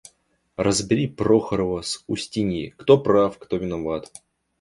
–Разбери 0.57 1.05
Прохорова 1.05 1.83
с 1.83 2.03
Устиньей, 2.07 2.71
кто 2.71 2.97
прав, 2.97 3.37
кто 3.37 3.57
виноват. 3.57 4.11